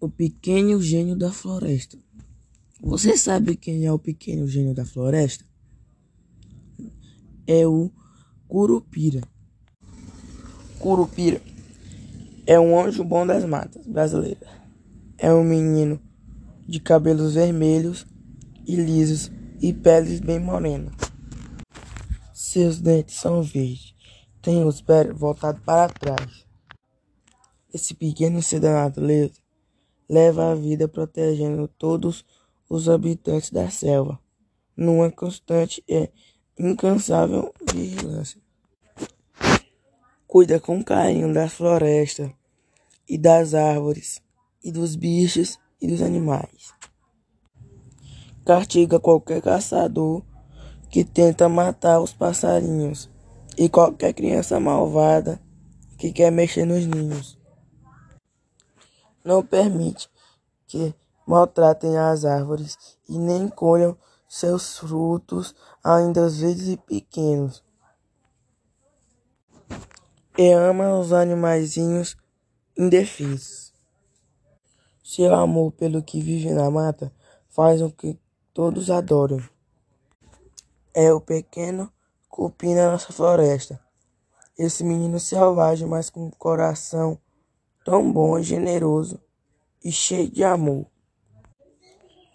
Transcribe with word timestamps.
O 0.00 0.08
pequeno 0.08 0.80
gênio 0.80 1.14
da 1.14 1.30
floresta. 1.30 1.98
Você 2.80 3.18
sabe 3.18 3.54
quem 3.54 3.84
é 3.84 3.92
o 3.92 3.98
pequeno 3.98 4.48
gênio 4.48 4.72
da 4.74 4.86
floresta? 4.86 5.44
É 7.46 7.66
o 7.66 7.90
Curupira. 8.48 9.20
Curupira 10.78 11.42
é 12.46 12.58
um 12.58 12.80
anjo 12.80 13.04
bom 13.04 13.26
das 13.26 13.44
matas 13.44 13.86
brasileiras. 13.86 14.48
É 15.18 15.30
um 15.34 15.44
menino 15.44 16.00
de 16.66 16.80
cabelos 16.80 17.34
vermelhos 17.34 18.06
e 18.66 18.76
lisos 18.76 19.30
e 19.60 19.70
peles 19.70 20.20
bem 20.20 20.40
morenas. 20.40 20.94
Seus 22.32 22.80
dentes 22.80 23.16
são 23.16 23.42
verdes, 23.42 23.94
tem 24.40 24.64
os 24.64 24.80
pés 24.80 25.14
voltados 25.14 25.62
para 25.62 25.92
trás. 25.92 26.46
Esse 27.72 27.92
pequeno 27.92 28.42
ser 28.42 28.60
da 28.60 28.72
natureza 28.72 29.39
leva 30.10 30.50
a 30.50 30.56
vida 30.56 30.88
protegendo 30.88 31.68
todos 31.68 32.24
os 32.68 32.88
habitantes 32.88 33.50
da 33.52 33.70
selva, 33.70 34.18
numa 34.76 35.08
constante 35.08 35.84
e 35.88 36.10
incansável 36.58 37.54
vigilância. 37.72 38.40
Cuida 40.26 40.58
com 40.58 40.82
carinho 40.82 41.32
das 41.32 41.52
florestas 41.52 42.28
e 43.08 43.16
das 43.16 43.54
árvores, 43.54 44.20
e 44.64 44.72
dos 44.72 44.96
bichos 44.96 45.60
e 45.80 45.86
dos 45.86 46.02
animais. 46.02 46.74
Castiga 48.44 48.98
qualquer 48.98 49.40
caçador 49.40 50.24
que 50.90 51.04
tenta 51.04 51.48
matar 51.48 52.00
os 52.00 52.12
passarinhos 52.12 53.08
e 53.56 53.68
qualquer 53.68 54.12
criança 54.12 54.58
malvada 54.58 55.40
que 55.96 56.12
quer 56.12 56.32
mexer 56.32 56.64
nos 56.64 56.84
ninhos 56.84 57.39
não 59.24 59.44
permite 59.44 60.10
que 60.66 60.94
maltratem 61.26 61.96
as 61.96 62.24
árvores 62.24 62.76
e 63.08 63.18
nem 63.18 63.48
colham 63.48 63.96
seus 64.28 64.78
frutos 64.78 65.54
ainda 65.82 66.28
verdes 66.28 66.68
e 66.68 66.76
pequenos. 66.76 67.62
E 70.38 70.52
ama 70.52 70.98
os 70.98 71.12
animaizinhos 71.12 72.16
indefesos. 72.76 73.72
Seu 75.02 75.34
amor 75.34 75.72
pelo 75.72 76.02
que 76.02 76.20
vive 76.20 76.52
na 76.52 76.70
mata 76.70 77.12
faz 77.48 77.80
com 77.82 77.90
que 77.90 78.18
todos 78.54 78.90
adorem. 78.90 79.42
É 80.94 81.12
o 81.12 81.20
pequeno 81.20 81.92
cupim 82.28 82.74
na 82.74 82.92
nossa 82.92 83.12
floresta. 83.12 83.80
Esse 84.56 84.84
menino 84.84 85.18
selvagem, 85.18 85.88
mas 85.88 86.08
com 86.08 86.30
coração 86.30 87.18
tão 87.84 88.12
bom 88.12 88.40
generoso 88.40 89.20
e 89.84 89.90
cheio 89.90 90.30
de 90.30 90.44
amor. 90.44 90.86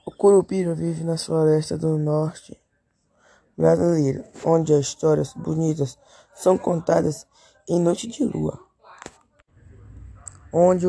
O 0.06 0.12
curupira 0.12 0.74
vive 0.74 1.04
nas 1.04 1.26
florestas 1.26 1.80
do 1.80 1.98
norte 1.98 2.60
brasileiro, 3.58 4.24
onde 4.44 4.74
as 4.74 4.82
histórias 4.82 5.34
bonitas 5.34 5.98
são 6.34 6.58
contadas 6.58 7.26
em 7.68 7.80
noite 7.80 8.08
de 8.08 8.24
lua, 8.24 8.60
onde 10.52 10.86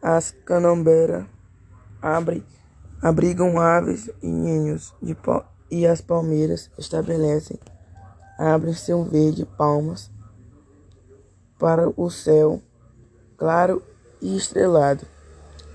as 0.00 0.30
canambeiras 0.30 1.26
abrem, 2.00 2.44
abrigam 3.02 3.58
aves 3.58 4.10
e 4.22 4.26
ninhos 4.26 4.94
de 5.02 5.16
e 5.70 5.86
as 5.86 6.00
palmeiras 6.00 6.70
estabelecem, 6.78 7.58
abrem 8.38 8.74
seu 8.74 9.02
verde 9.04 9.44
palmas 9.44 10.10
para 11.58 11.88
o 11.88 12.10
céu 12.10 12.62
claro 13.36 13.82
e 14.24 14.34
estrelado, 14.38 15.06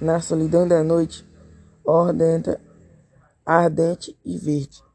na 0.02 0.20
solidão 0.20 0.68
da 0.68 0.84
noite, 0.84 1.24
ordenta, 1.86 2.60
ardente 3.46 4.18
e 4.26 4.40
verde. 4.40 4.89